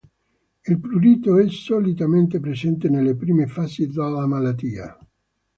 [0.65, 4.97] Il prurito è solitamente presente nelle prime fasi della malattia.